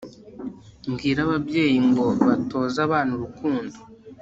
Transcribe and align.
mbwire 0.89 1.19
ababyeyi 1.27 1.77
ngo 1.89 2.05
batoze 2.27 2.77
abana 2.87 3.09
urukundo 3.17 3.77